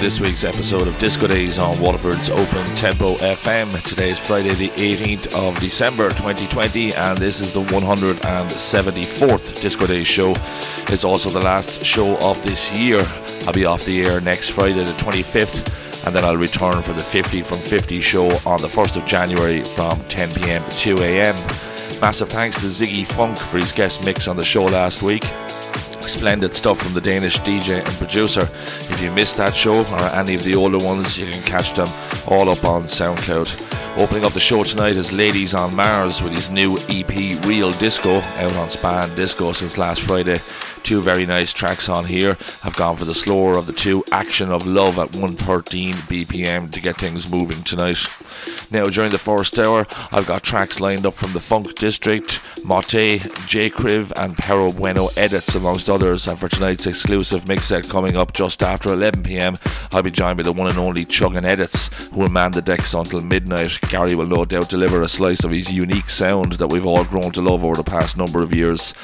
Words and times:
This 0.00 0.18
week's 0.18 0.44
episode 0.44 0.88
of 0.88 0.98
Disco 0.98 1.26
Days 1.26 1.58
on 1.58 1.78
Waterford's 1.78 2.30
Open 2.30 2.64
Tempo 2.74 3.16
FM. 3.16 3.86
Today 3.86 4.08
is 4.08 4.18
Friday, 4.18 4.54
the 4.54 4.70
18th 4.70 5.34
of 5.34 5.60
December 5.60 6.08
2020, 6.08 6.94
and 6.94 7.18
this 7.18 7.40
is 7.40 7.52
the 7.52 7.60
174th 7.64 9.60
Disco 9.60 9.86
Days 9.86 10.06
show. 10.06 10.30
It's 10.88 11.04
also 11.04 11.28
the 11.28 11.40
last 11.40 11.84
show 11.84 12.16
of 12.22 12.42
this 12.42 12.74
year. 12.74 13.04
I'll 13.46 13.52
be 13.52 13.66
off 13.66 13.84
the 13.84 14.02
air 14.06 14.22
next 14.22 14.50
Friday, 14.50 14.82
the 14.82 14.92
25th, 14.92 16.06
and 16.06 16.16
then 16.16 16.24
I'll 16.24 16.38
return 16.38 16.80
for 16.80 16.94
the 16.94 17.02
50 17.02 17.42
from 17.42 17.58
50 17.58 18.00
show 18.00 18.24
on 18.46 18.62
the 18.62 18.68
1st 18.68 18.96
of 18.96 19.06
January 19.06 19.62
from 19.62 20.00
10 20.08 20.30
pm 20.34 20.64
to 20.64 20.76
2 20.78 20.96
am. 21.02 21.34
Massive 22.00 22.30
thanks 22.30 22.56
to 22.62 22.68
Ziggy 22.68 23.04
Funk 23.04 23.36
for 23.36 23.58
his 23.58 23.70
guest 23.70 24.02
mix 24.06 24.28
on 24.28 24.36
the 24.36 24.42
show 24.42 24.64
last 24.64 25.02
week. 25.02 25.24
Splendid 26.00 26.52
stuff 26.54 26.80
from 26.80 26.94
the 26.94 27.00
Danish 27.00 27.38
DJ 27.40 27.78
and 27.78 27.98
producer. 27.98 28.48
If 29.00 29.06
you 29.06 29.12
missed 29.12 29.38
that 29.38 29.56
show 29.56 29.80
or 29.80 29.98
any 30.14 30.34
of 30.34 30.44
the 30.44 30.54
older 30.54 30.76
ones, 30.76 31.18
you 31.18 31.30
can 31.30 31.42
catch 31.44 31.72
them 31.72 31.88
all 32.28 32.50
up 32.50 32.62
on 32.66 32.82
SoundCloud. 32.82 33.98
Opening 33.98 34.26
up 34.26 34.34
the 34.34 34.40
show 34.40 34.62
tonight 34.62 34.94
is 34.94 35.10
Ladies 35.10 35.54
on 35.54 35.74
Mars 35.74 36.22
with 36.22 36.34
his 36.34 36.50
new 36.50 36.76
EP 36.90 37.08
Real 37.46 37.70
Disco 37.70 38.18
out 38.18 38.54
on 38.56 38.68
Spa 38.68 39.06
In 39.08 39.16
Disco 39.16 39.52
since 39.52 39.78
last 39.78 40.02
Friday. 40.02 40.36
Two 40.82 41.00
very 41.00 41.24
nice 41.24 41.54
tracks 41.54 41.88
on 41.88 42.04
here. 42.04 42.36
I've 42.62 42.76
gone 42.76 42.96
for 42.96 43.06
the 43.06 43.14
slower 43.14 43.56
of 43.56 43.66
the 43.66 43.72
two, 43.72 44.04
Action 44.12 44.52
of 44.52 44.66
Love 44.66 44.98
at 44.98 45.16
113 45.16 45.94
BPM 45.94 46.70
to 46.70 46.80
get 46.82 46.96
things 46.96 47.30
moving 47.30 47.62
tonight. 47.62 48.06
Now, 48.70 48.84
during 48.84 49.12
the 49.12 49.18
first 49.18 49.58
hour, 49.58 49.86
I've 50.12 50.26
got 50.26 50.42
tracks 50.42 50.78
lined 50.78 51.06
up 51.06 51.14
from 51.14 51.32
the 51.32 51.40
Funk 51.40 51.74
District, 51.74 52.42
Motte, 52.70 53.18
J 53.48 53.68
Kriv, 53.68 54.12
and 54.14 54.36
Pero 54.36 54.70
Bueno 54.70 55.08
edits, 55.16 55.56
amongst 55.56 55.90
others. 55.90 56.28
And 56.28 56.38
for 56.38 56.48
tonight's 56.48 56.86
exclusive 56.86 57.48
mix 57.48 57.64
set 57.64 57.88
coming 57.88 58.16
up 58.16 58.32
just 58.32 58.62
after 58.62 58.92
11 58.92 59.24
pm, 59.24 59.58
I'll 59.92 60.04
be 60.04 60.12
joined 60.12 60.36
by 60.36 60.44
the 60.44 60.52
one 60.52 60.68
and 60.68 60.78
only 60.78 61.04
Chuggin 61.04 61.44
Edits, 61.44 61.88
who 62.10 62.20
will 62.20 62.28
man 62.28 62.52
the 62.52 62.62
decks 62.62 62.94
until 62.94 63.22
midnight. 63.22 63.76
Gary 63.88 64.14
will 64.14 64.28
no 64.28 64.44
doubt 64.44 64.70
deliver 64.70 65.02
a 65.02 65.08
slice 65.08 65.42
of 65.42 65.50
his 65.50 65.72
unique 65.72 66.08
sound 66.08 66.52
that 66.52 66.68
we've 66.68 66.86
all 66.86 67.02
grown 67.02 67.32
to 67.32 67.42
love 67.42 67.64
over 67.64 67.74
the 67.74 67.82
past 67.82 68.16
number 68.16 68.40
of 68.40 68.54
years. 68.54 68.94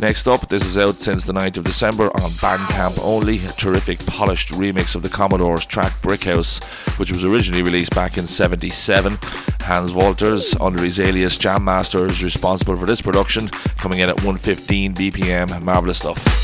Next 0.00 0.26
up, 0.26 0.48
this 0.48 0.66
is 0.66 0.76
out 0.76 0.96
since 0.96 1.24
the 1.24 1.32
9th 1.32 1.58
of 1.58 1.64
December 1.64 2.06
on 2.06 2.30
Bandcamp 2.42 2.98
only, 3.04 3.44
a 3.44 3.48
terrific 3.50 4.04
polished 4.04 4.48
remix 4.48 4.96
of 4.96 5.02
the 5.02 5.08
Commodores 5.08 5.64
track 5.64 5.92
Brickhouse, 6.02 6.60
which 6.98 7.12
was 7.12 7.24
originally 7.24 7.62
released 7.62 7.94
back 7.94 8.18
in 8.18 8.26
77. 8.26 9.16
Hans 9.62 9.92
Walters, 9.92 10.54
under 10.60 10.82
his 10.82 10.98
alias 11.00 11.38
Jam 11.38 11.64
Master, 11.64 12.06
is 12.06 12.22
responsible 12.22 12.76
for 12.76 12.86
this 12.86 13.00
production, 13.00 13.48
coming 13.78 14.00
in 14.00 14.08
at 14.08 14.16
115 14.16 14.94
BPM. 14.94 15.62
Marvelous 15.62 15.98
stuff. 15.98 16.41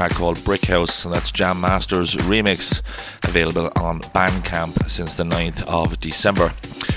Track 0.00 0.12
called 0.12 0.42
Brick 0.44 0.64
House, 0.64 1.04
and 1.04 1.12
that's 1.12 1.30
Jam 1.30 1.60
Masters 1.60 2.14
remix, 2.16 2.80
available 3.28 3.70
on 3.76 4.00
Bandcamp 4.00 4.88
since 4.88 5.14
the 5.14 5.24
9th 5.24 5.66
of 5.66 6.00
December. 6.00 6.54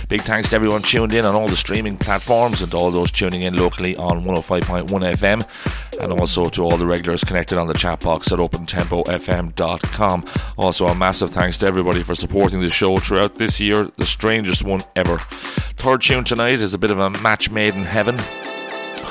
Big 0.07 0.22
thanks 0.22 0.51
to 0.51 0.55
everyone 0.55 0.81
tuned 0.81 1.12
in 1.12 1.25
on 1.25 1.36
all 1.36 1.50
the 1.50 1.55
streaming 1.57 1.98
platforms 1.98 2.62
and 2.62 2.74
all 2.74 2.91
those 2.91 3.12
tuning 3.12 3.41
in 3.41 3.57
locally 3.57 3.98
on 3.98 4.24
105.1 4.24 4.88
FM, 4.88 6.00
and 6.00 6.13
also 6.13 6.45
to 6.45 6.63
all 6.63 6.77
the 6.77 6.86
regulars 6.86 7.25
connected 7.25 7.57
on 7.57 7.67
the 7.67 7.74
chat 7.74 8.00
box 8.00 8.31
at 8.31 8.39
opentempofm.com. 8.39 10.25
Also, 10.55 10.86
a 10.86 10.95
massive 10.95 11.29
thanks 11.29 11.57
to 11.57 11.67
everybody 11.67 12.03
for 12.03 12.15
supporting 12.15 12.62
the 12.62 12.69
show 12.69 12.95
throughout 12.95 13.36
this 13.36 13.60
year, 13.60 13.91
the 13.98 14.05
strangest 14.05 14.63
one 14.63 14.79
ever. 14.95 15.17
Third 15.75 16.03
tune 16.03 16.24
tonight 16.24 16.62
is 16.62 16.74
a 16.74 16.77
bit 16.77 16.89
of 16.89 17.00
a 17.00 17.10
match 17.19 17.51
made 17.51 17.75
in 17.75 17.83
heaven. 17.83 18.17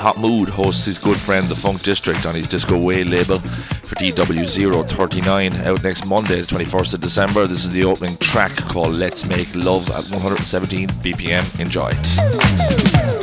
Hot 0.03 0.17
Mood 0.17 0.49
hosts 0.49 0.85
his 0.85 0.97
good 0.97 1.15
friend 1.15 1.47
The 1.47 1.55
Funk 1.55 1.81
District 1.81 2.25
on 2.25 2.35
his 2.35 2.49
Disco 2.49 2.77
Way 2.77 3.05
label 3.05 3.39
for 3.39 3.95
DW039 3.95 5.65
out 5.65 5.81
next 5.81 6.05
Monday, 6.05 6.41
the 6.41 6.47
21st 6.47 6.95
of 6.95 6.99
December. 6.99 7.47
This 7.47 7.63
is 7.63 7.71
the 7.71 7.85
opening 7.85 8.17
track 8.17 8.53
called 8.57 8.95
Let's 8.95 9.25
Make 9.25 9.55
Love 9.55 9.89
at 9.91 10.03
117 10.11 10.89
BPM. 10.89 11.57
Enjoy. 11.57 13.22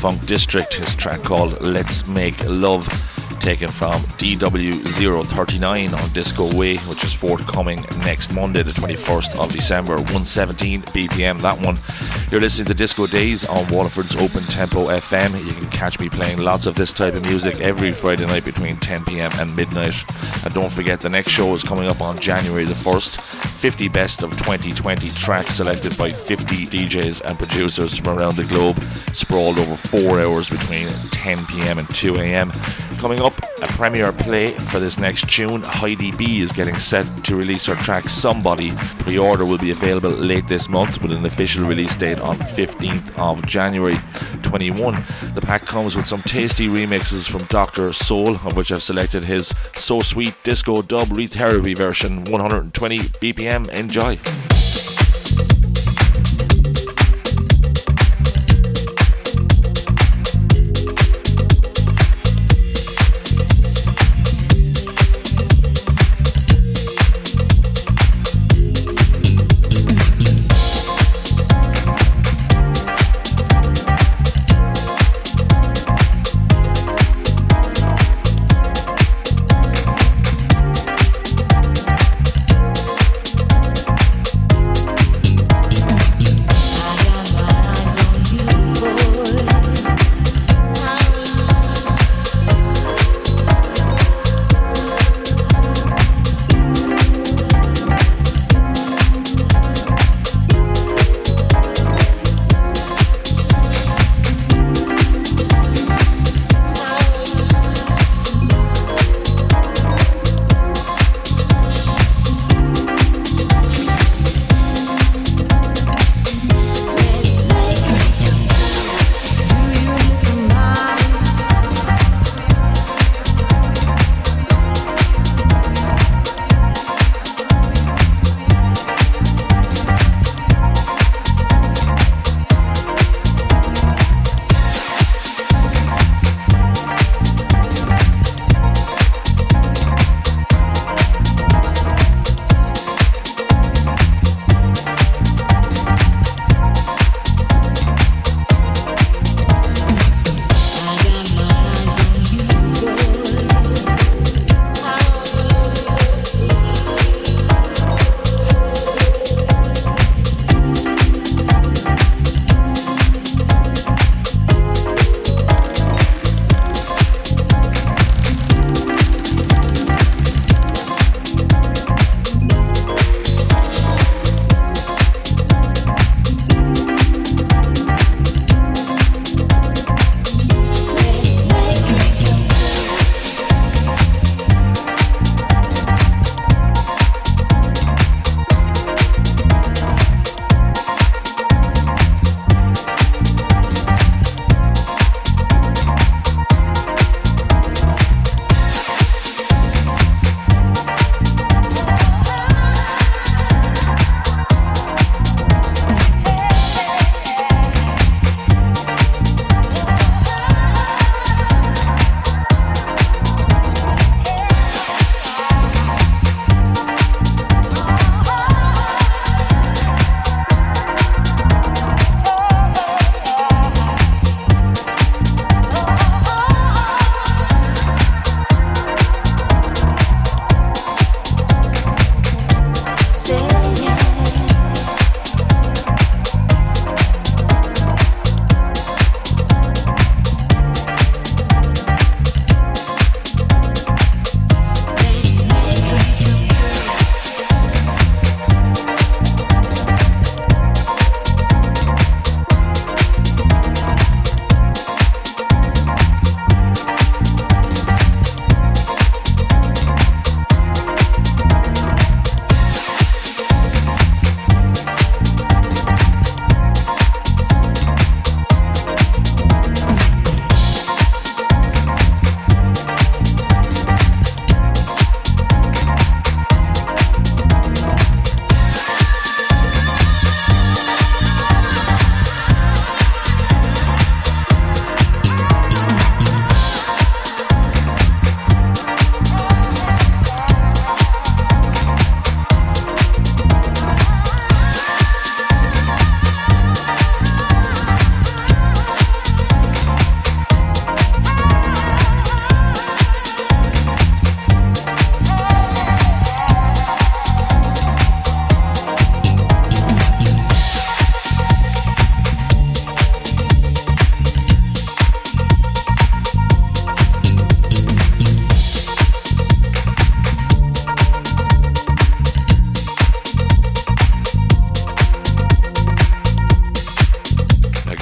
Funk 0.00 0.24
District, 0.24 0.72
his 0.72 0.96
track 0.96 1.22
called 1.22 1.60
Let's 1.60 2.06
Make 2.06 2.42
Love 2.48 2.88
taken 3.40 3.70
from 3.70 4.00
DW039 4.18 5.94
on 5.94 6.12
Disco 6.12 6.54
Way, 6.56 6.76
which 6.76 7.04
is 7.04 7.12
forthcoming 7.12 7.82
next 7.98 8.34
Monday, 8.34 8.62
the 8.62 8.70
21st 8.70 9.42
of 9.42 9.52
December, 9.52 9.96
117 9.96 10.82
BPM. 10.82 11.40
That 11.40 11.58
one. 11.60 11.78
You're 12.30 12.40
listening 12.40 12.68
to 12.68 12.74
Disco 12.74 13.06
Days 13.06 13.44
on 13.44 13.66
Waterford's 13.72 14.14
Open 14.16 14.42
Tempo 14.44 14.86
FM. 14.86 15.44
You 15.44 15.52
can 15.52 15.68
catch 15.70 15.98
me 15.98 16.08
playing 16.08 16.38
lots 16.38 16.66
of 16.66 16.76
this 16.76 16.92
type 16.92 17.14
of 17.14 17.22
music 17.26 17.60
every 17.60 17.92
Friday 17.92 18.26
night 18.26 18.44
between 18.44 18.76
10 18.76 19.04
pm 19.04 19.32
and 19.34 19.54
midnight. 19.56 20.04
And 20.44 20.54
don't 20.54 20.72
forget, 20.72 21.00
the 21.00 21.08
next 21.08 21.32
show 21.32 21.52
is 21.54 21.62
coming 21.62 21.88
up 21.88 22.00
on 22.00 22.18
January 22.18 22.64
the 22.64 22.74
1st. 22.74 23.40
50 23.60 23.88
best 23.88 24.22
of 24.22 24.30
2020 24.38 25.10
tracks 25.10 25.54
selected 25.54 25.96
by 25.98 26.12
50 26.12 26.66
DJs 26.66 27.22
and 27.22 27.38
producers 27.38 27.98
from 27.98 28.18
around 28.18 28.36
the 28.36 28.44
globe, 28.44 28.76
sprawled 29.12 29.58
over 29.58 29.74
four 29.74 30.20
hours 30.20 30.48
between 30.48 30.88
10 31.10 31.46
pm 31.46 31.78
and 31.78 31.94
2 31.94 32.16
am. 32.18 32.50
Coming 32.98 33.20
up, 33.20 33.32
a 33.62 33.66
premiere 33.68 34.12
play 34.12 34.52
for 34.58 34.78
this 34.78 34.98
next 34.98 35.28
tune. 35.28 35.62
Heidi 35.62 36.12
B 36.12 36.40
is 36.40 36.52
getting 36.52 36.78
set 36.78 37.24
to 37.24 37.36
release 37.36 37.66
her 37.66 37.74
track 37.76 38.08
Somebody. 38.08 38.72
Pre 38.98 39.18
order 39.18 39.46
will 39.46 39.58
be 39.58 39.70
available 39.70 40.10
late 40.10 40.46
this 40.46 40.68
month 40.68 41.00
with 41.02 41.12
an 41.12 41.24
official 41.24 41.66
release 41.66 41.96
date 41.96 42.18
on 42.18 42.38
15th 42.38 43.16
of 43.18 43.44
January 43.46 43.98
21. 44.42 45.02
The 45.34 45.40
pack 45.40 45.62
comes 45.62 45.96
with 45.96 46.06
some 46.06 46.20
tasty 46.22 46.68
remixes 46.68 47.30
from 47.30 47.44
Dr. 47.44 47.92
Soul, 47.92 48.36
of 48.36 48.56
which 48.56 48.72
I've 48.72 48.82
selected 48.82 49.24
his 49.24 49.48
So 49.74 50.00
Sweet 50.00 50.34
Disco 50.42 50.82
Dub 50.82 51.08
Retherapy 51.08 51.76
version 51.76 52.24
120 52.24 52.98
BPM. 52.98 53.68
Enjoy. 53.70 54.18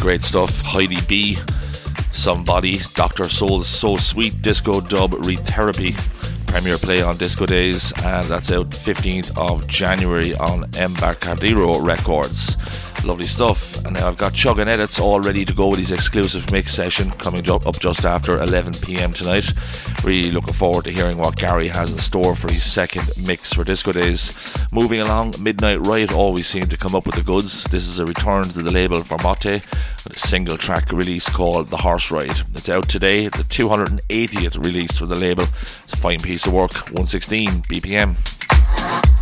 Great 0.08 0.22
stuff. 0.22 0.62
Heidi 0.62 0.96
B. 1.06 1.36
Somebody. 2.12 2.78
Dr. 2.94 3.24
Soul's 3.24 3.68
So 3.68 3.94
Sweet 3.96 4.40
Disco 4.40 4.80
Dub 4.80 5.10
Retherapy. 5.10 5.94
Premiere 6.46 6.78
play 6.78 7.02
on 7.02 7.18
Disco 7.18 7.44
Days, 7.44 7.92
and 8.04 8.24
that's 8.24 8.50
out 8.50 8.70
15th 8.70 9.36
of 9.36 9.66
January 9.66 10.34
on 10.36 10.64
Embarcadero 10.78 11.78
Records. 11.80 12.56
Lovely 13.08 13.24
stuff. 13.24 13.82
And 13.86 13.94
now 13.94 14.06
I've 14.06 14.18
got 14.18 14.34
Chuggin 14.34 14.66
Edits 14.66 15.00
all 15.00 15.18
ready 15.18 15.42
to 15.46 15.54
go 15.54 15.68
with 15.68 15.78
his 15.78 15.92
exclusive 15.92 16.52
mix 16.52 16.74
session 16.74 17.10
coming 17.12 17.48
up 17.48 17.64
just 17.80 18.04
after 18.04 18.42
11 18.42 18.74
pm 18.82 19.14
tonight. 19.14 19.50
Really 20.04 20.30
looking 20.30 20.52
forward 20.52 20.84
to 20.84 20.92
hearing 20.92 21.16
what 21.16 21.34
Gary 21.36 21.68
has 21.68 21.90
in 21.90 21.96
store 21.96 22.36
for 22.36 22.52
his 22.52 22.70
second 22.70 23.08
mix 23.26 23.54
for 23.54 23.64
Disco 23.64 23.92
Days. 23.92 24.36
Moving 24.74 25.00
along, 25.00 25.36
Midnight 25.40 25.86
Riot 25.86 26.12
always 26.12 26.48
seem 26.48 26.64
to 26.64 26.76
come 26.76 26.94
up 26.94 27.06
with 27.06 27.14
the 27.14 27.22
goods. 27.22 27.64
This 27.64 27.88
is 27.88 27.98
a 27.98 28.04
return 28.04 28.44
to 28.44 28.62
the 28.62 28.70
label 28.70 29.02
for 29.02 29.16
Motte 29.22 29.64
with 30.04 30.12
a 30.14 30.18
single 30.18 30.58
track 30.58 30.92
release 30.92 31.30
called 31.30 31.68
The 31.68 31.78
Horse 31.78 32.10
Ride. 32.10 32.38
It's 32.54 32.68
out 32.68 32.90
today, 32.90 33.28
the 33.28 33.44
280th 33.44 34.62
release 34.62 34.98
for 34.98 35.06
the 35.06 35.16
label. 35.16 35.44
It's 35.44 35.94
a 35.94 35.96
fine 35.96 36.20
piece 36.20 36.46
of 36.46 36.52
work, 36.52 36.74
116 36.74 37.48
BPM. 37.62 39.17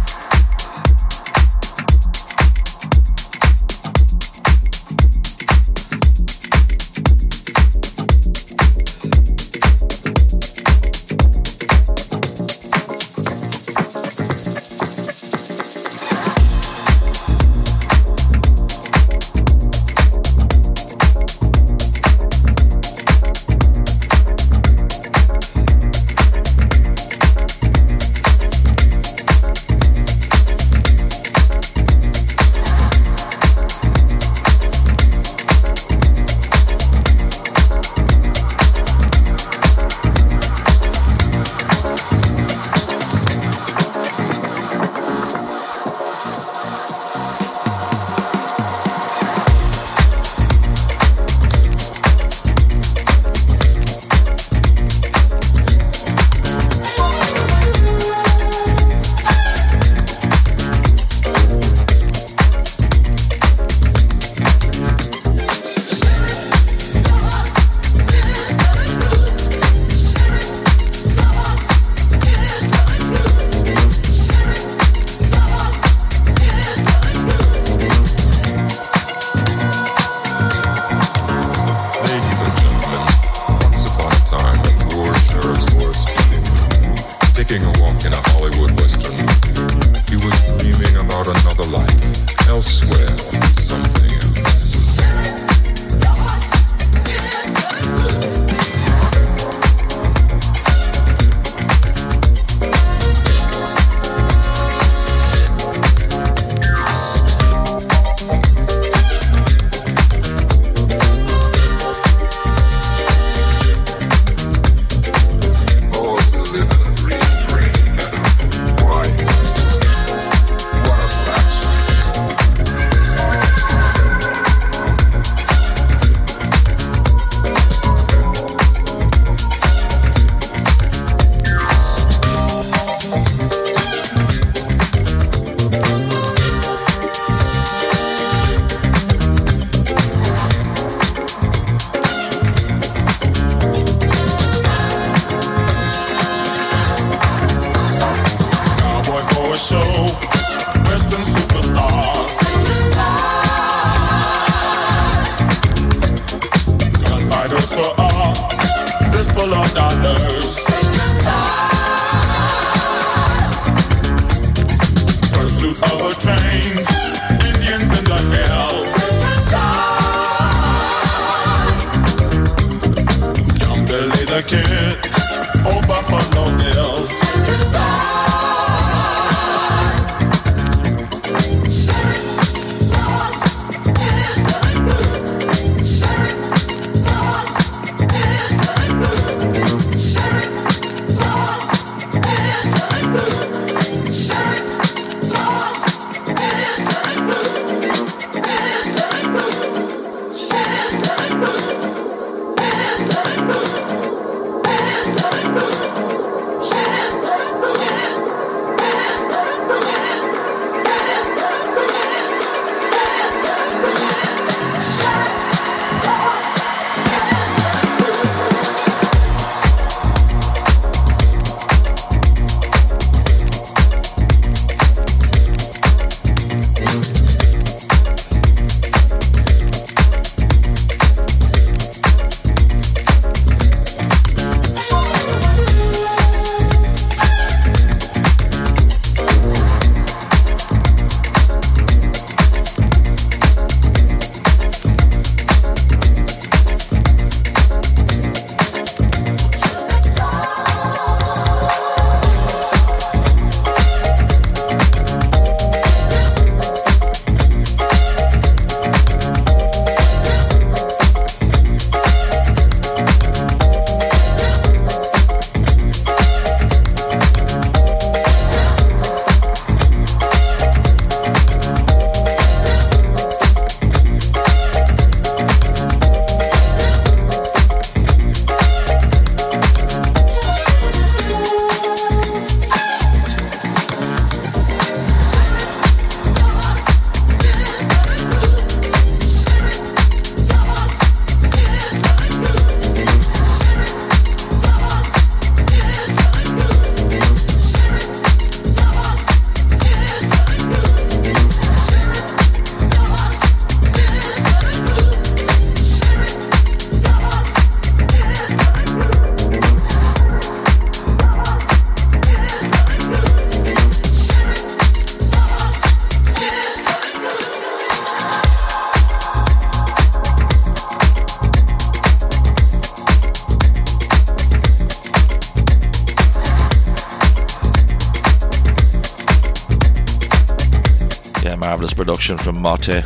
Production 332.27 332.53
from 332.53 332.61
Motte. 332.61 333.05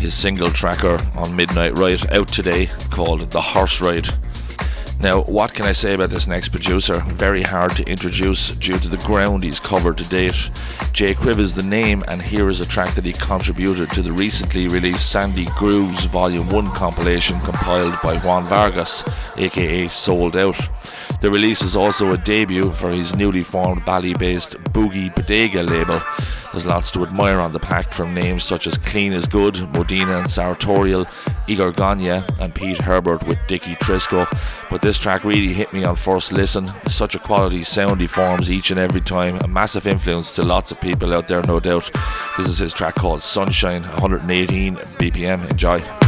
His 0.00 0.12
single 0.12 0.50
tracker 0.50 0.98
on 1.16 1.36
Midnight 1.36 1.78
Riot 1.78 2.10
out 2.10 2.26
today 2.26 2.66
called 2.90 3.20
The 3.20 3.40
Horse 3.40 3.80
Ride. 3.80 4.08
Now, 5.00 5.22
what 5.22 5.54
can 5.54 5.64
I 5.64 5.70
say 5.70 5.94
about 5.94 6.10
this 6.10 6.26
next 6.26 6.48
producer? 6.48 7.00
Very 7.06 7.42
hard 7.42 7.76
to 7.76 7.88
introduce 7.88 8.56
due 8.56 8.78
to 8.78 8.88
the 8.88 8.96
ground 9.06 9.44
he's 9.44 9.60
covered 9.60 9.96
to 9.98 10.08
date. 10.08 10.50
J 10.92 11.14
Kriv 11.14 11.38
is 11.38 11.54
the 11.54 11.62
name, 11.62 12.02
and 12.08 12.20
here 12.20 12.48
is 12.48 12.60
a 12.60 12.66
track 12.66 12.96
that 12.96 13.04
he 13.04 13.12
contributed 13.12 13.90
to 13.90 14.02
the 14.02 14.10
recently 14.10 14.66
released 14.66 15.12
Sandy 15.12 15.46
Grooves 15.56 16.06
Volume 16.06 16.50
1 16.50 16.70
compilation 16.70 17.38
compiled 17.42 17.94
by 18.02 18.18
Juan 18.18 18.42
Vargas, 18.46 19.04
aka 19.36 19.86
Sold 19.86 20.36
Out. 20.36 20.58
The 21.20 21.30
release 21.30 21.62
is 21.62 21.76
also 21.76 22.12
a 22.12 22.18
debut 22.18 22.72
for 22.72 22.90
his 22.90 23.14
newly 23.14 23.44
formed 23.44 23.84
Bali 23.84 24.14
based 24.14 24.56
Boogie 24.72 25.14
Bodega 25.14 25.62
label. 25.62 26.02
There's 26.56 26.64
lots 26.64 26.90
to 26.92 27.04
admire 27.04 27.38
on 27.38 27.52
the 27.52 27.60
pack 27.60 27.92
from 27.92 28.14
names 28.14 28.42
such 28.42 28.66
as 28.66 28.78
Clean 28.78 29.12
is 29.12 29.26
Good, 29.26 29.60
Modena 29.74 30.16
and 30.16 30.30
Sartorial, 30.30 31.06
Igor 31.46 31.70
Gagne, 31.70 32.22
and 32.40 32.54
Pete 32.54 32.78
Herbert 32.78 33.26
with 33.26 33.38
Dicky 33.46 33.74
Trisco. 33.74 34.26
But 34.70 34.80
this 34.80 34.98
track 34.98 35.22
really 35.22 35.52
hit 35.52 35.74
me 35.74 35.84
on 35.84 35.96
first 35.96 36.32
listen. 36.32 36.68
Such 36.88 37.14
a 37.14 37.18
quality 37.18 37.62
sound 37.62 38.00
he 38.00 38.06
forms 38.06 38.50
each 38.50 38.70
and 38.70 38.80
every 38.80 39.02
time. 39.02 39.36
A 39.42 39.46
massive 39.46 39.86
influence 39.86 40.34
to 40.36 40.44
lots 40.44 40.72
of 40.72 40.80
people 40.80 41.14
out 41.14 41.28
there, 41.28 41.42
no 41.42 41.60
doubt. 41.60 41.90
This 42.38 42.48
is 42.48 42.56
his 42.56 42.72
track 42.72 42.94
called 42.94 43.20
Sunshine, 43.20 43.82
118 43.82 44.76
BPM. 44.76 45.50
Enjoy. 45.50 46.05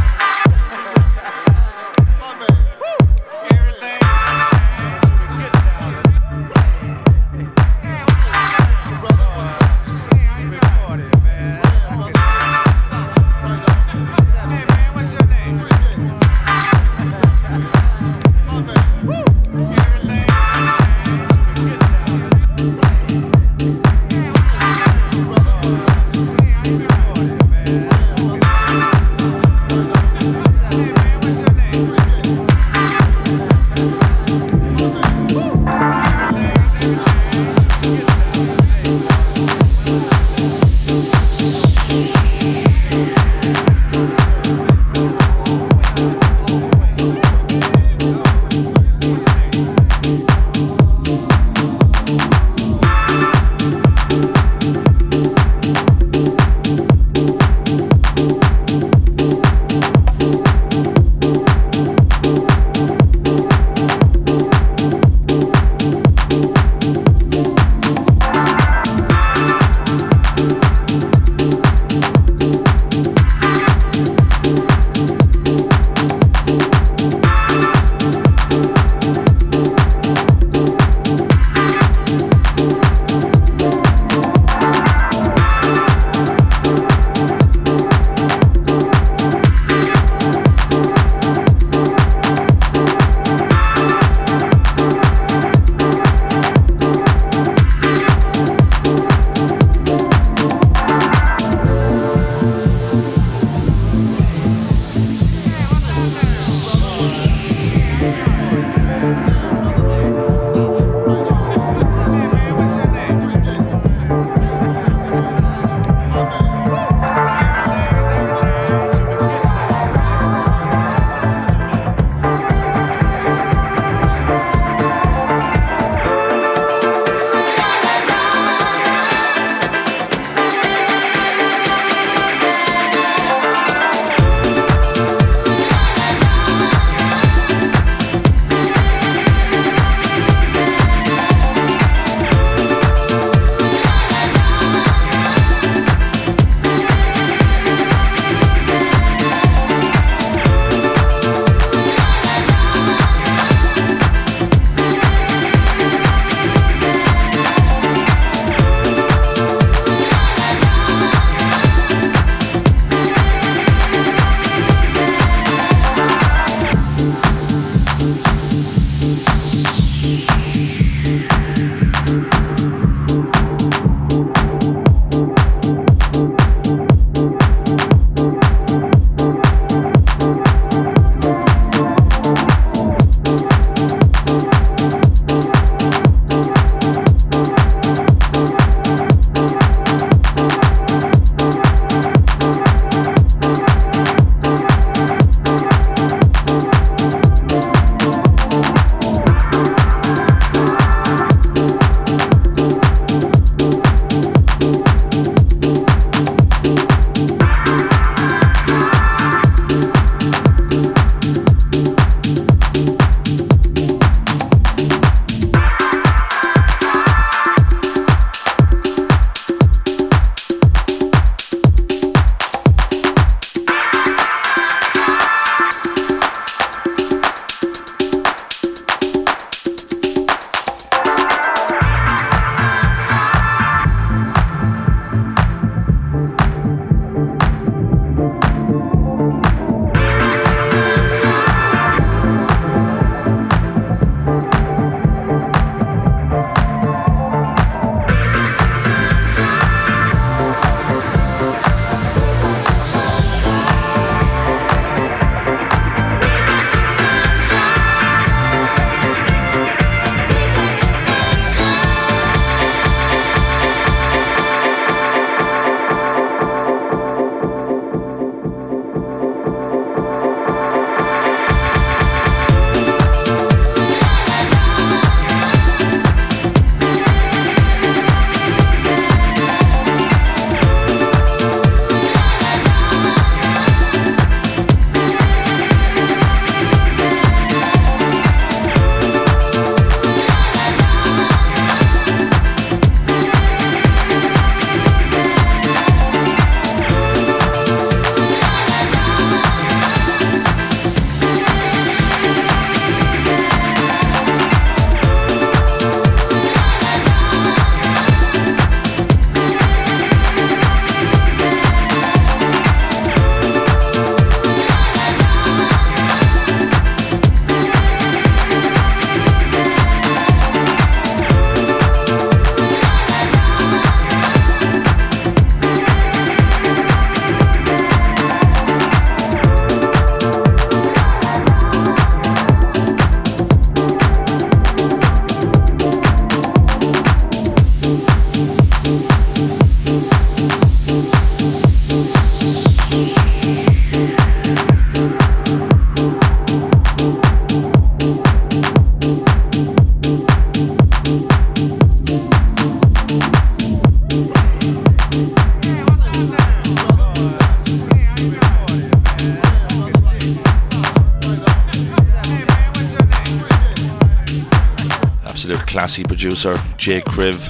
Producer 365.97 366.55
J 366.77 367.01
Kriv. 367.01 367.49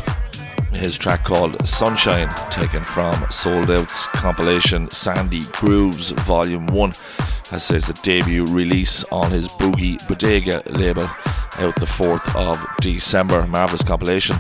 His 0.73 0.97
track 0.97 1.25
called 1.25 1.67
Sunshine, 1.67 2.33
taken 2.49 2.83
from 2.83 3.29
Sold 3.29 3.69
Out's 3.69 4.07
compilation 4.07 4.89
Sandy 4.89 5.41
Grooves 5.51 6.11
Volume 6.11 6.65
1, 6.67 6.93
as 7.51 7.63
says 7.63 7.87
the 7.87 7.99
debut 8.01 8.45
release 8.45 9.03
on 9.05 9.31
his 9.31 9.49
Boogie 9.49 9.99
Bodega 10.07 10.63
label 10.71 11.03
out 11.57 11.75
the 11.75 11.85
4th 11.85 12.33
of 12.35 12.57
December. 12.81 13.45
Marvelous 13.45 13.83
compilation. 13.83 14.37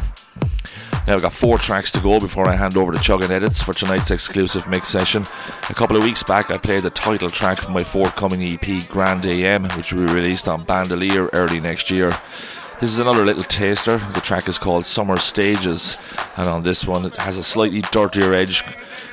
Now 1.05 1.15
I've 1.15 1.21
got 1.21 1.33
four 1.33 1.57
tracks 1.57 1.91
to 1.93 1.99
go 1.99 2.19
before 2.19 2.47
I 2.47 2.55
hand 2.55 2.77
over 2.77 2.91
to 2.91 2.99
Chuggin 2.99 3.31
Edits 3.31 3.61
for 3.61 3.73
tonight's 3.73 4.11
exclusive 4.11 4.67
mix 4.69 4.87
session. 4.87 5.23
A 5.69 5.73
couple 5.73 5.97
of 5.97 6.03
weeks 6.03 6.23
back, 6.23 6.51
I 6.51 6.57
played 6.57 6.81
the 6.81 6.91
title 6.91 7.29
track 7.29 7.61
from 7.61 7.73
my 7.73 7.83
forthcoming 7.83 8.41
EP, 8.43 8.87
Grand 8.87 9.25
AM, 9.25 9.63
which 9.69 9.91
will 9.91 10.05
be 10.05 10.13
released 10.13 10.47
on 10.47 10.63
Bandolier 10.63 11.29
early 11.33 11.59
next 11.59 11.89
year. 11.89 12.11
This 12.79 12.93
is 12.93 12.99
another 12.99 13.25
little 13.25 13.43
taster. 13.43 13.97
The 13.97 14.21
track 14.21 14.47
is 14.47 14.57
called 14.57 14.85
Summer 14.85 15.17
Stages, 15.17 16.01
and 16.37 16.47
on 16.47 16.63
this 16.63 16.87
one, 16.87 17.03
it 17.03 17.17
has 17.17 17.35
a 17.35 17.43
slightly 17.43 17.81
dirtier 17.81 18.33
edge 18.33 18.63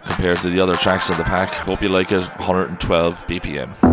compared 0.03 0.39
to 0.39 0.51
the 0.51 0.61
other 0.61 0.77
tracks 0.77 1.11
in 1.11 1.17
the 1.17 1.25
pack. 1.25 1.49
Hope 1.53 1.83
you 1.83 1.89
like 1.89 2.12
it. 2.12 2.23
112 2.39 3.17
BPM. 3.27 3.86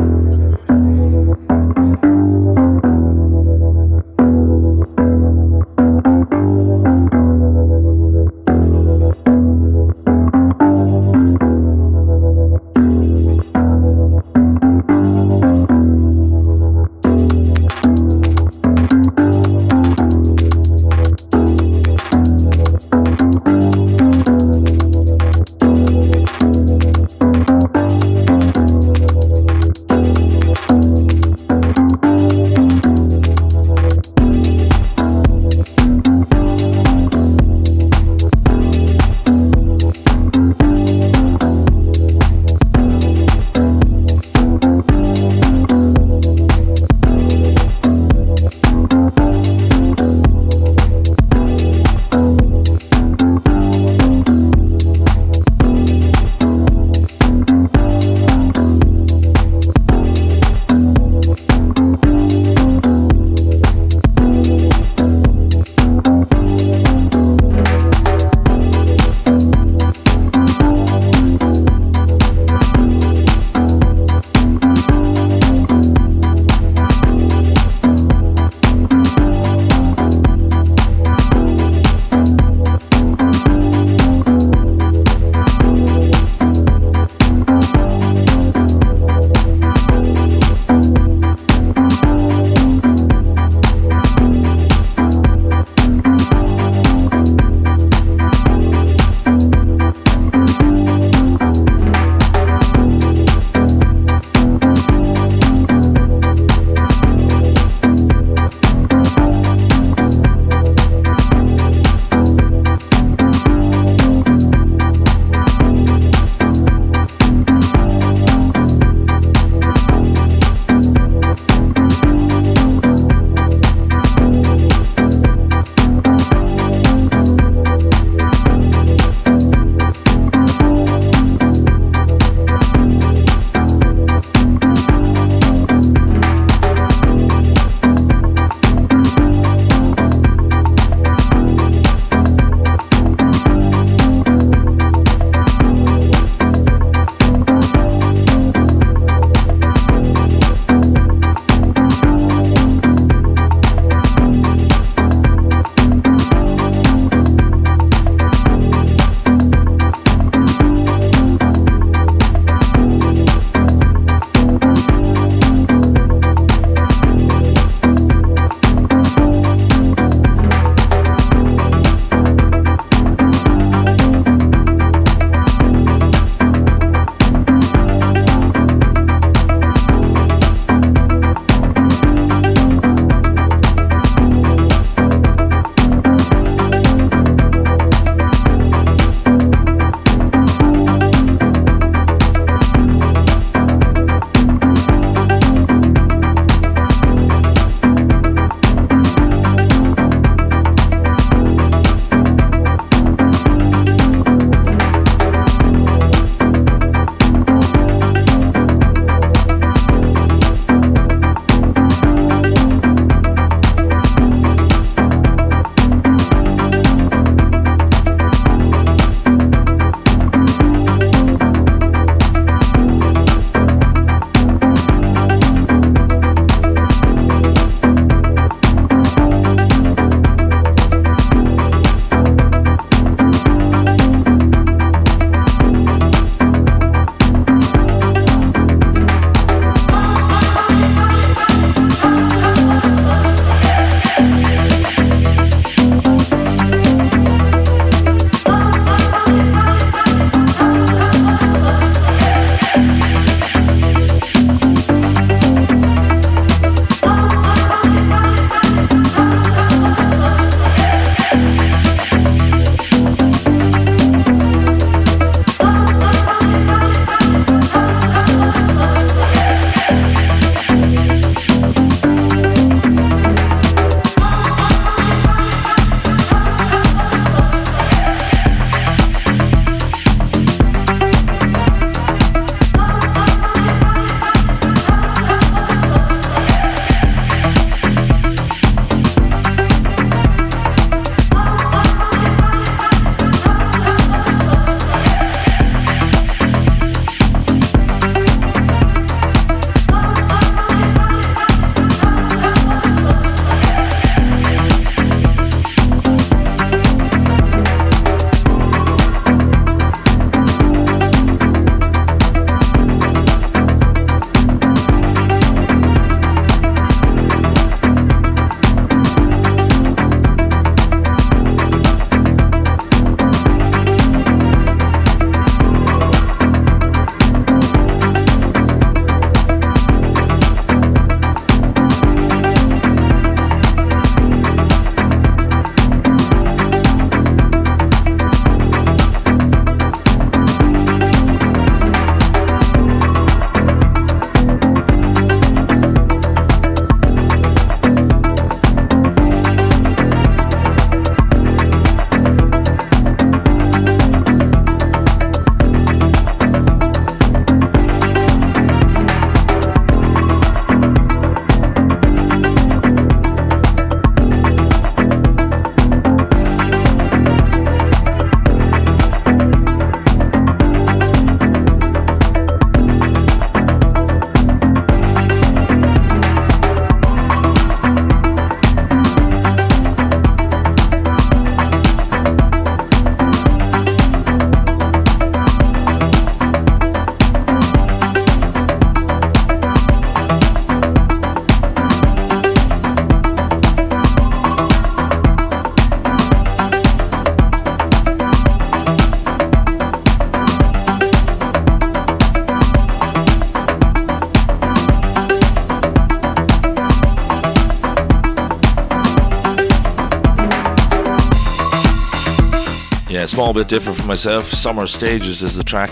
Small 413.54 413.64
bit 413.64 413.70
different 413.70 414.00
for 414.00 414.08
myself. 414.08 414.46
Summer 414.46 414.88
Stages 414.88 415.44
is 415.44 415.56
the 415.56 415.64
track 415.64 415.92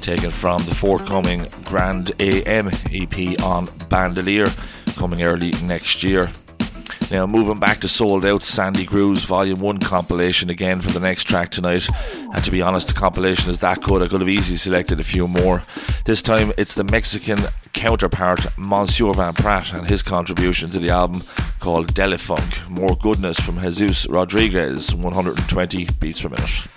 taken 0.00 0.30
from 0.30 0.58
the 0.64 0.74
forthcoming 0.74 1.46
Grand 1.64 2.10
AM 2.18 2.68
EP 2.92 3.40
on 3.42 3.68
Bandolier 3.88 4.46
coming 4.96 5.22
early 5.22 5.52
next 5.62 6.02
year. 6.02 6.28
Now, 7.10 7.26
moving 7.26 7.60
back 7.60 7.80
to 7.80 7.88
sold 7.88 8.24
out 8.24 8.42
Sandy 8.42 8.84
Grooves 8.84 9.24
Volume 9.24 9.60
1 9.60 9.78
compilation 9.78 10.50
again 10.50 10.80
for 10.80 10.90
the 10.90 11.00
next 11.00 11.24
track 11.24 11.50
tonight. 11.50 11.88
And 12.34 12.44
to 12.44 12.50
be 12.50 12.62
honest, 12.62 12.88
the 12.88 12.94
compilation 12.94 13.50
is 13.50 13.60
that 13.60 13.82
good, 13.82 14.02
I 14.02 14.08
could 14.08 14.20
have 14.20 14.28
easily 14.28 14.56
selected 14.56 14.98
a 14.98 15.04
few 15.04 15.28
more. 15.28 15.62
This 16.04 16.22
time 16.22 16.52
it's 16.56 16.74
the 16.74 16.84
Mexican 16.84 17.38
counterpart, 17.72 18.46
Monsieur 18.56 19.12
Van 19.12 19.34
Pratt, 19.34 19.72
and 19.72 19.88
his 19.88 20.02
contribution 20.02 20.70
to 20.70 20.80
the 20.80 20.90
album 20.90 21.22
called 21.60 21.94
Delifunk. 21.94 22.68
More 22.68 22.96
goodness 22.96 23.38
from 23.38 23.60
Jesus 23.60 24.08
Rodriguez, 24.08 24.94
120 24.94 25.88
beats 26.00 26.22
per 26.22 26.30
minute. 26.30 26.69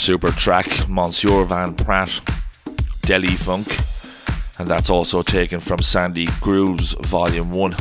Super, 0.00 0.30
track, 0.30 0.88
Monsieur 0.88 1.44
Van 1.44 1.74
Pratt, 1.74 2.22
Delhi 3.02 3.36
Funk, 3.36 3.66
and 4.58 4.66
that's 4.66 4.88
also 4.88 5.20
taken 5.20 5.60
from 5.60 5.80
Sandy 5.80 6.26
Grooves 6.40 6.94
Volume 7.00 7.50
1. 7.50 7.76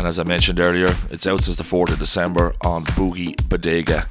And 0.00 0.06
as 0.06 0.18
I 0.18 0.22
mentioned 0.22 0.60
earlier, 0.60 0.96
it's 1.10 1.26
out 1.26 1.42
since 1.42 1.58
the 1.58 1.62
4th 1.62 1.92
of 1.92 1.98
December 1.98 2.54
on 2.62 2.84
Boogie 2.84 3.36
Bodega. 3.50 4.08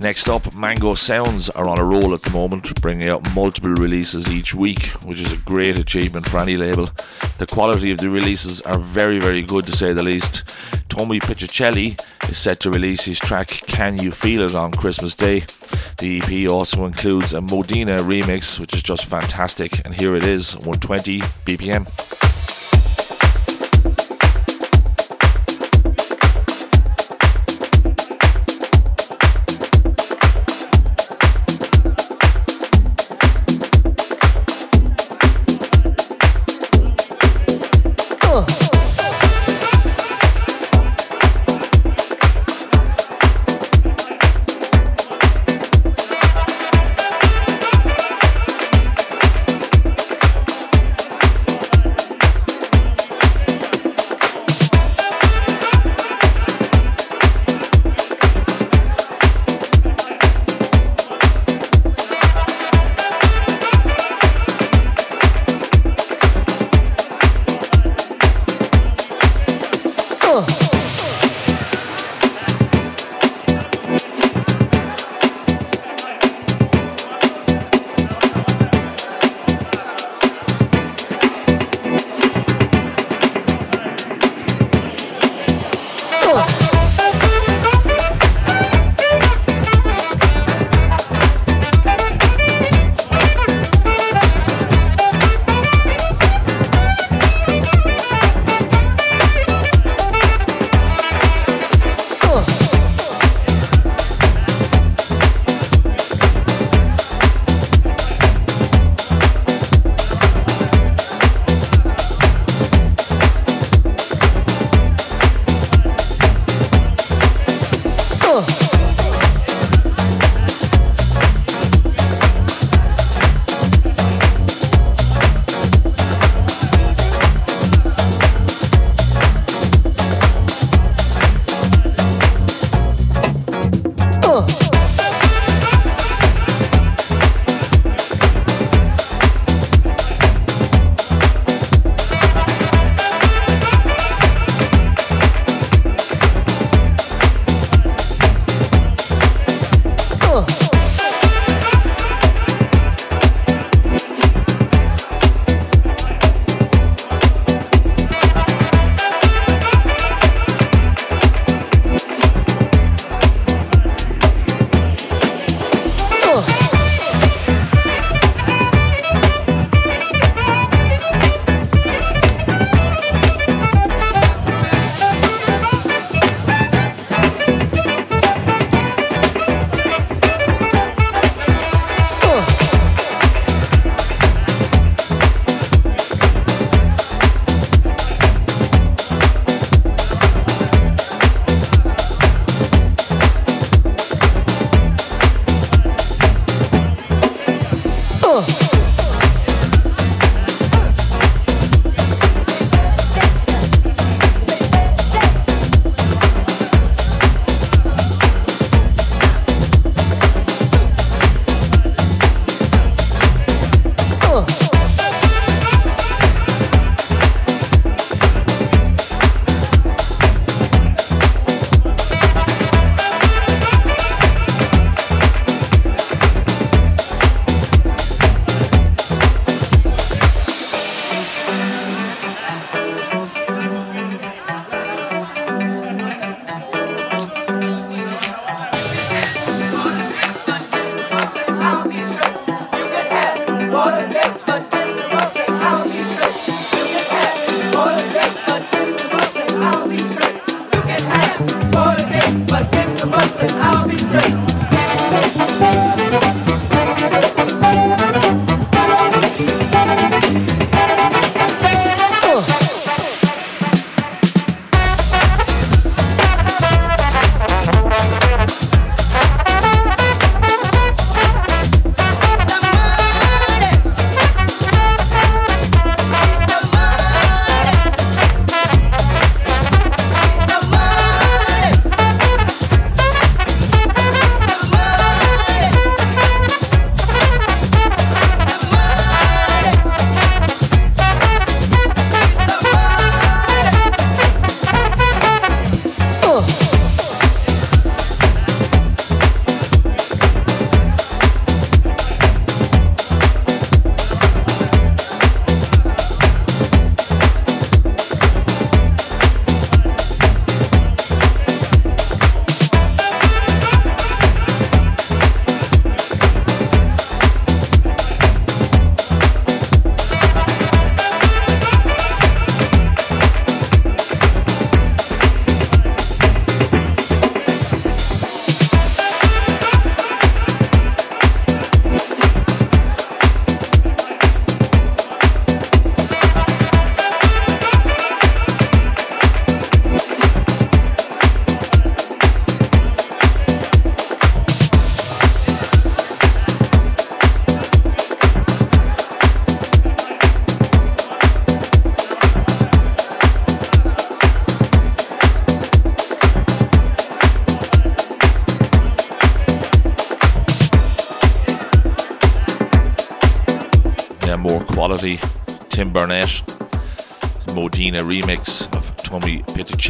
Next 0.00 0.28
up, 0.28 0.52
Mango 0.52 0.96
Sounds 0.96 1.48
are 1.50 1.68
on 1.68 1.78
a 1.78 1.84
roll 1.84 2.12
at 2.12 2.22
the 2.22 2.30
moment, 2.30 2.82
bringing 2.82 3.08
out 3.08 3.36
multiple 3.36 3.70
releases 3.70 4.28
each 4.28 4.52
week, 4.52 4.86
which 5.04 5.20
is 5.20 5.32
a 5.32 5.36
great 5.36 5.78
achievement 5.78 6.28
for 6.28 6.38
any 6.38 6.56
label. 6.56 6.90
The 7.38 7.46
quality 7.46 7.92
of 7.92 7.98
the 7.98 8.10
releases 8.10 8.60
are 8.62 8.80
very, 8.80 9.20
very 9.20 9.42
good 9.42 9.64
to 9.66 9.72
say 9.76 9.92
the 9.92 10.02
least. 10.02 10.42
Tommy 10.88 11.20
Piccicelli 11.20 11.96
is 12.28 12.36
set 12.36 12.58
to 12.58 12.72
release 12.72 13.04
his 13.04 13.20
track 13.20 13.46
Can 13.46 13.96
You 13.96 14.10
Feel 14.10 14.42
It 14.42 14.56
on 14.56 14.72
Christmas 14.72 15.14
Day. 15.14 15.44
The 15.98 16.20
EP 16.20 16.50
also 16.50 16.84
includes 16.84 17.32
a 17.32 17.40
Modena 17.40 17.98
remix, 17.98 18.58
which 18.58 18.74
is 18.74 18.82
just 18.82 19.04
fantastic, 19.04 19.84
and 19.84 19.94
here 19.94 20.16
it 20.16 20.24
is 20.24 20.56
120 20.56 21.20
BPM. 21.46 22.37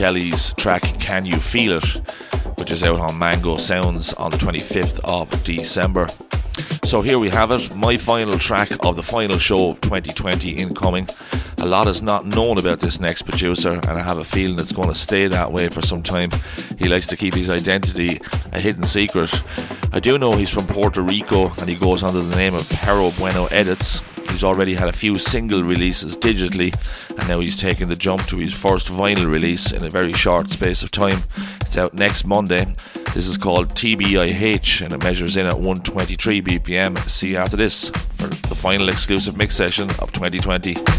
Pitticelli's 0.08 0.54
track 0.54 0.82
Can 1.00 1.26
You 1.26 1.36
Feel 1.36 1.76
It, 1.76 1.84
which 2.58 2.70
is 2.70 2.82
out 2.82 2.98
on 2.98 3.18
Mango 3.18 3.58
Sounds 3.58 4.14
on 4.14 4.30
the 4.30 4.38
25th 4.38 5.00
of 5.04 5.44
December. 5.44 6.06
So 6.84 7.02
here 7.02 7.18
we 7.18 7.28
have 7.28 7.50
it, 7.50 7.74
my 7.76 7.98
final 7.98 8.38
track 8.38 8.70
of 8.86 8.96
the 8.96 9.02
final 9.02 9.36
show 9.36 9.68
of 9.68 9.82
2020 9.82 10.52
incoming. 10.52 11.08
A 11.58 11.66
lot 11.66 11.88
is 11.88 12.00
not 12.00 12.24
known 12.24 12.56
about 12.56 12.80
this 12.80 13.00
next 13.00 13.22
producer, 13.22 13.72
and 13.72 13.86
I 13.90 14.02
have 14.02 14.16
a 14.16 14.24
feeling 14.24 14.58
it's 14.58 14.72
going 14.72 14.88
to 14.88 14.94
stay 14.94 15.26
that 15.26 15.52
way 15.52 15.68
for 15.68 15.82
some 15.82 16.02
time. 16.02 16.30
He 16.78 16.88
likes 16.88 17.06
to 17.08 17.16
keep 17.16 17.34
his 17.34 17.50
identity 17.50 18.18
a 18.52 18.60
hidden 18.60 18.84
secret. 18.84 19.30
I 19.92 20.00
do 20.00 20.16
know 20.16 20.32
he's 20.32 20.48
from 20.48 20.66
Puerto 20.66 21.02
Rico 21.02 21.50
and 21.58 21.68
he 21.68 21.74
goes 21.74 22.02
under 22.02 22.22
the 22.22 22.36
name 22.36 22.54
of 22.54 22.66
Pero 22.70 23.10
Bueno 23.18 23.46
Edits. 23.50 24.00
He's 24.30 24.44
already 24.44 24.74
had 24.74 24.88
a 24.88 24.92
few 24.92 25.18
single 25.18 25.62
releases 25.62 26.16
digitally, 26.16 26.72
and 27.18 27.28
now 27.28 27.40
he's 27.40 27.56
taking 27.56 27.88
the 27.88 27.96
jump 27.96 28.26
to 28.26 28.38
his 28.38 28.54
first 28.54 28.88
vinyl 28.88 29.30
release 29.30 29.72
in 29.72 29.84
a 29.84 29.90
very 29.90 30.12
short 30.12 30.48
space 30.48 30.82
of 30.82 30.90
time. 30.90 31.22
It's 31.60 31.76
out 31.76 31.94
next 31.94 32.24
Monday. 32.24 32.66
This 33.14 33.26
is 33.26 33.36
called 33.36 33.70
TBIH 33.70 34.82
and 34.82 34.92
it 34.92 35.02
measures 35.02 35.36
in 35.36 35.46
at 35.46 35.56
123 35.56 36.42
BPM. 36.42 37.08
See 37.08 37.30
you 37.30 37.36
after 37.36 37.56
this 37.56 37.90
for 37.90 38.28
the 38.28 38.54
final 38.54 38.88
exclusive 38.88 39.36
mix 39.36 39.54
session 39.54 39.90
of 39.98 40.12
2020. 40.12 40.97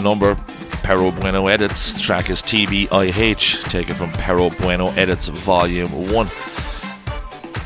number. 0.00 0.34
Perro 0.82 1.10
Bueno 1.10 1.46
Edits. 1.46 1.94
The 1.94 2.00
track 2.00 2.30
is 2.30 2.42
TBIH, 2.42 3.64
taken 3.70 3.94
from 3.94 4.12
Perro 4.12 4.50
Bueno 4.50 4.88
Edits 4.96 5.28
Volume 5.28 6.12
1. 6.12 6.30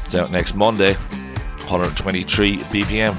It's 0.04 0.14
out 0.14 0.30
next 0.30 0.54
Monday, 0.54 0.94
123 0.94 2.58
BPM. 2.58 3.14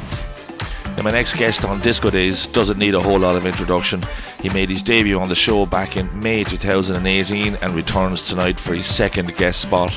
Now, 0.98 1.04
my 1.04 1.12
next 1.12 1.36
guest 1.36 1.66
on 1.66 1.82
Disco 1.82 2.10
Days 2.10 2.48
doesn't 2.48 2.78
need 2.78 2.94
a 2.94 3.02
whole 3.02 3.20
lot 3.20 3.36
of 3.36 3.46
introduction. 3.46 4.02
He 4.42 4.50
made 4.50 4.70
his 4.70 4.82
debut 4.82 5.20
on 5.20 5.28
the 5.28 5.36
show 5.36 5.66
back 5.66 5.98
in 5.98 6.20
May 6.20 6.44
2018 6.44 7.56
and 7.56 7.74
returns 7.74 8.30
tonight 8.30 8.60
for 8.60 8.76
his 8.76 8.86
second 8.86 9.36
guest 9.36 9.60
spot. 9.62 9.94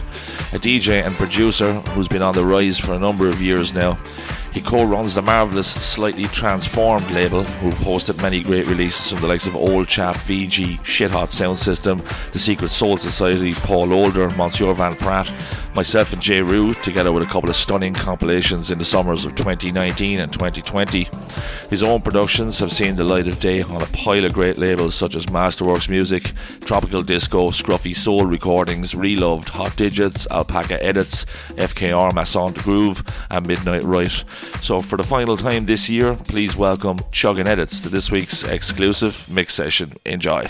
A 0.52 0.58
DJ 0.58 1.06
and 1.06 1.14
producer 1.14 1.74
who's 1.90 2.08
been 2.08 2.22
on 2.22 2.34
the 2.34 2.44
rise 2.44 2.80
for 2.80 2.94
a 2.94 2.98
number 2.98 3.28
of 3.28 3.40
years 3.40 3.74
now. 3.74 3.96
He 4.52 4.60
co 4.60 4.84
runs 4.84 5.14
the 5.14 5.22
marvellous 5.22 5.72
Slightly 5.72 6.24
Transformed 6.24 7.10
label, 7.10 7.44
who've 7.44 7.74
hosted 7.74 8.20
many 8.22 8.42
great 8.42 8.66
releases 8.66 9.12
from 9.12 9.20
the 9.20 9.28
likes 9.28 9.46
of 9.46 9.54
Old 9.54 9.88
Chap, 9.88 10.16
VG, 10.16 10.84
Shit 10.84 11.10
Hot 11.10 11.30
Sound 11.30 11.58
System, 11.58 12.02
The 12.32 12.38
Secret 12.38 12.68
Soul 12.68 12.96
Society, 12.96 13.54
Paul 13.54 13.92
Older, 13.92 14.30
Monsieur 14.30 14.74
Van 14.74 14.96
Pratt, 14.96 15.32
myself 15.74 16.12
and 16.12 16.22
Jay 16.22 16.42
Rue, 16.42 16.74
together 16.74 17.12
with 17.12 17.22
a 17.22 17.30
couple 17.30 17.50
of 17.50 17.56
stunning 17.56 17.94
compilations 17.94 18.70
in 18.70 18.78
the 18.78 18.84
summers 18.84 19.24
of 19.24 19.34
2019 19.34 20.20
and 20.20 20.32
2020. 20.32 21.08
His 21.70 21.82
own 21.82 22.02
productions 22.02 22.58
have 22.60 22.72
seen 22.72 22.96
the 22.96 23.04
light 23.04 23.28
of 23.28 23.40
day 23.40 23.62
on 23.62 23.82
a 23.82 23.86
pile 23.86 24.24
of 24.24 24.32
great 24.32 24.58
labels 24.58 24.94
such 24.94 25.14
as 25.14 25.26
Masterworks 25.26 25.88
Music, 25.88 26.32
Tropical 26.60 27.02
Disco, 27.02 27.48
Scruffy 27.48 27.94
Soul 27.94 28.26
Recordings, 28.26 28.94
Reloved, 28.94 29.48
Hot 29.50 29.76
Digits, 29.76 30.26
Alpaca 30.30 30.82
Edits, 30.82 31.24
FKR 31.56 32.14
Maison 32.14 32.52
de 32.52 32.62
Groove, 32.62 33.02
and 33.30 33.46
Midnight 33.46 33.84
Riot. 33.84 34.24
So, 34.60 34.80
for 34.80 34.96
the 34.96 35.04
final 35.04 35.36
time 35.36 35.66
this 35.66 35.88
year, 35.88 36.14
please 36.14 36.56
welcome 36.56 36.98
Chuggin 37.12 37.46
Edits 37.46 37.80
to 37.82 37.88
this 37.88 38.10
week's 38.10 38.44
exclusive 38.44 39.28
mix 39.30 39.54
session. 39.54 39.94
Enjoy. 40.04 40.48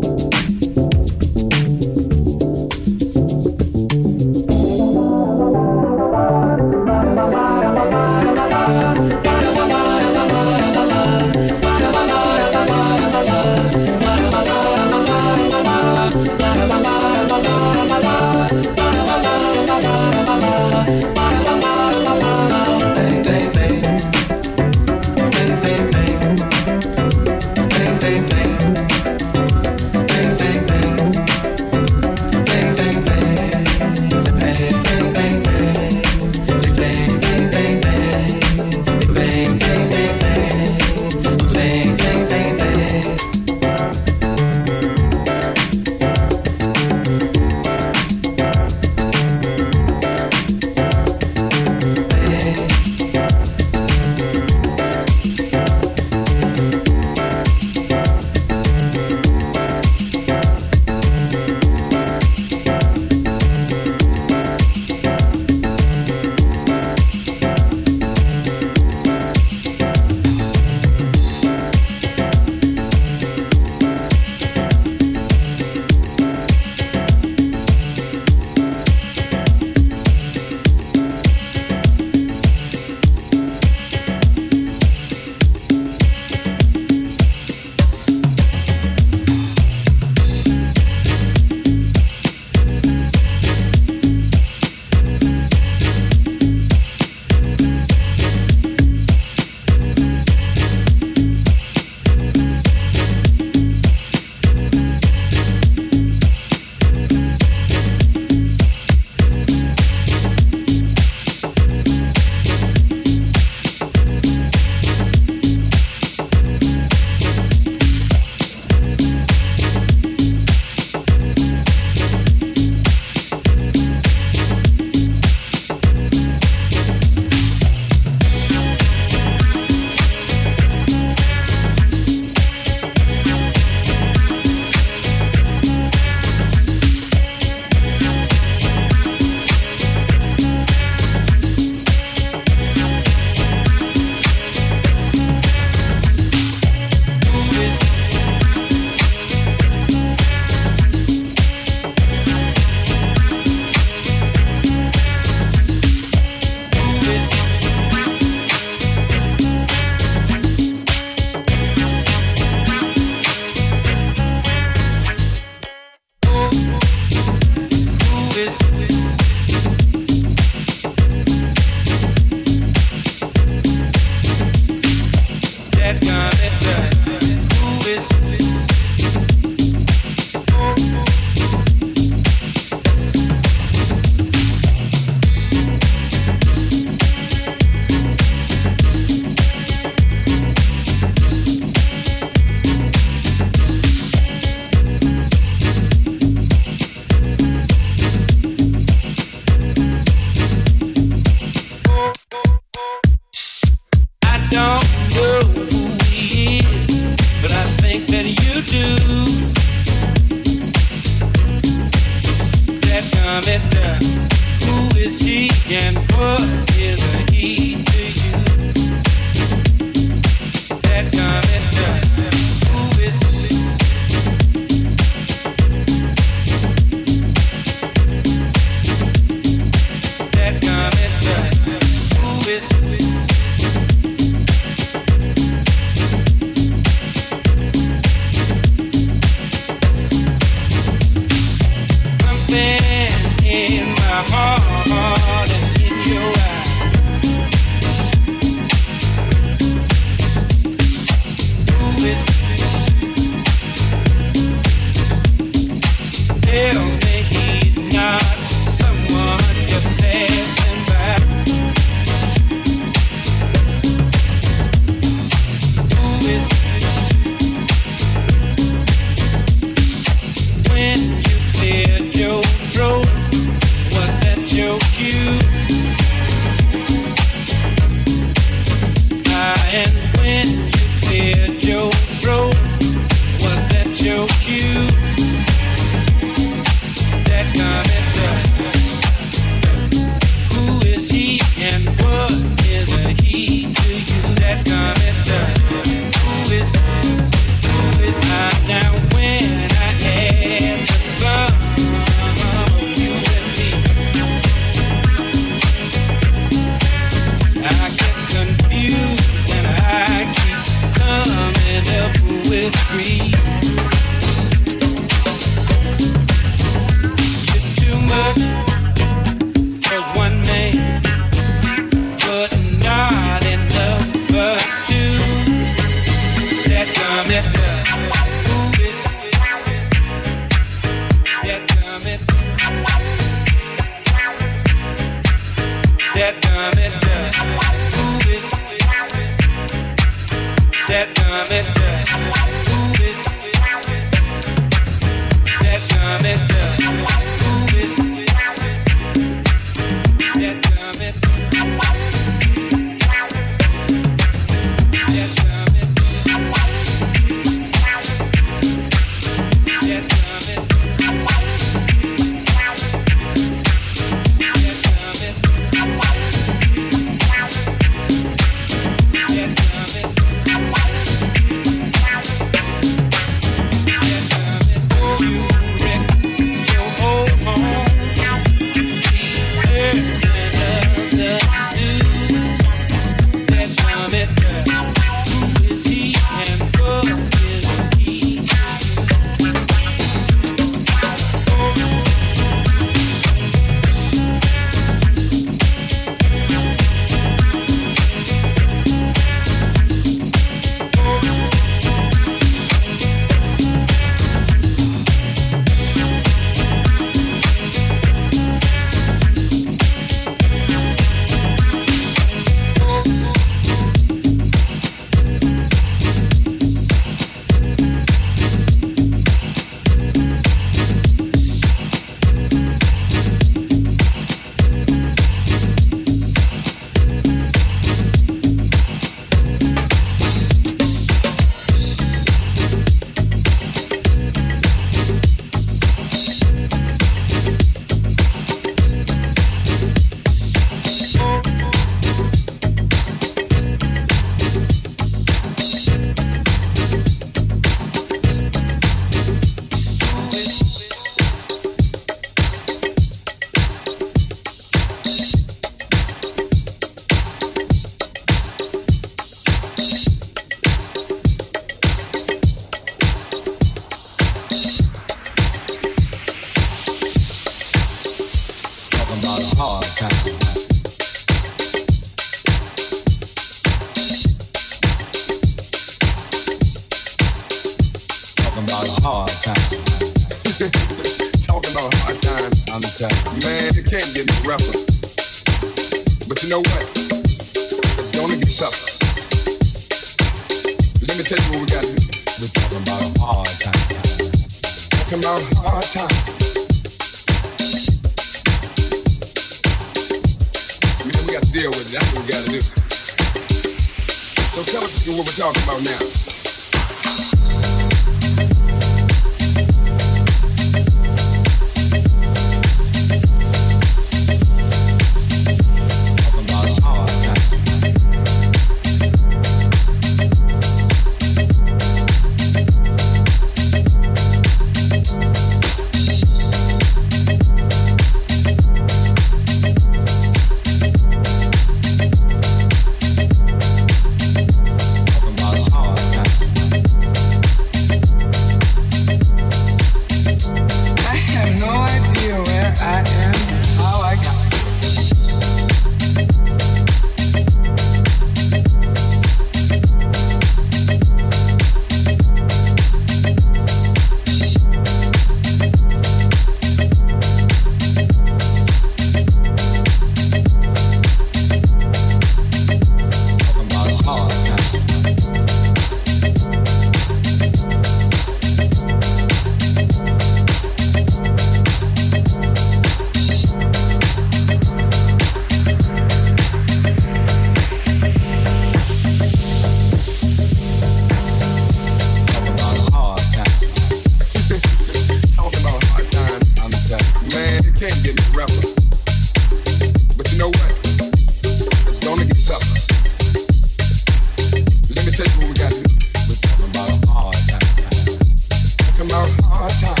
one 599.61 599.69
time. 599.69 600.00